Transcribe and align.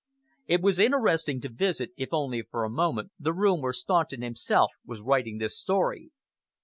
It 0.47 0.61
was 0.63 0.79
interesting 0.79 1.41
to 1.41 1.47
visit, 1.53 1.91
if 1.95 2.09
only 2.11 2.41
for 2.41 2.63
a 2.63 2.71
moment, 2.71 3.11
the 3.19 3.33
room 3.33 3.61
where 3.61 3.71
Staunton 3.71 4.23
himself 4.23 4.71
was 4.83 4.99
writing 4.99 5.37
this 5.37 5.55
story. 5.59 6.09